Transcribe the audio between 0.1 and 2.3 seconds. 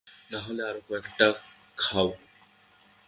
না হলে আরো কয়েকটা খাও।